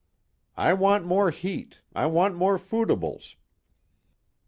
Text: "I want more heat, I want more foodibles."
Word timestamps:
"I 0.57 0.73
want 0.73 1.05
more 1.05 1.29
heat, 1.29 1.81
I 1.93 2.07
want 2.07 2.35
more 2.35 2.57
foodibles." 2.57 3.35